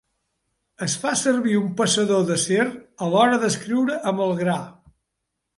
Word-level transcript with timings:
Es 0.85 0.95
fa 1.03 1.11
servir 1.23 1.53
un 1.59 1.67
passador 1.83 2.25
d'acer 2.31 2.59
a 3.05 3.11
l'hora 3.15 3.39
d'escriure 3.45 4.03
amb 4.15 4.25
el 4.29 4.37
gra. 4.45 4.61